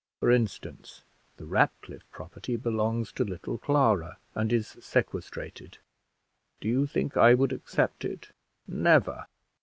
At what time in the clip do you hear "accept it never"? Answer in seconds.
7.53-9.27